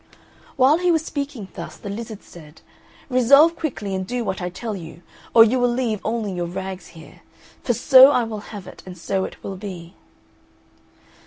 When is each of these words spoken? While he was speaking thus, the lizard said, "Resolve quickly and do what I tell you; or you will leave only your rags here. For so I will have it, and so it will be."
While 0.55 0.79
he 0.79 0.89
was 0.89 1.05
speaking 1.05 1.49
thus, 1.53 1.77
the 1.77 1.87
lizard 1.87 2.23
said, 2.23 2.61
"Resolve 3.07 3.55
quickly 3.55 3.93
and 3.93 4.07
do 4.07 4.25
what 4.25 4.41
I 4.41 4.49
tell 4.49 4.75
you; 4.75 5.03
or 5.31 5.43
you 5.43 5.59
will 5.59 5.69
leave 5.69 6.01
only 6.03 6.31
your 6.33 6.47
rags 6.47 6.87
here. 6.97 7.21
For 7.61 7.75
so 7.75 8.09
I 8.09 8.23
will 8.23 8.39
have 8.49 8.65
it, 8.65 8.81
and 8.83 8.97
so 8.97 9.25
it 9.25 9.43
will 9.43 9.57
be." 9.57 9.93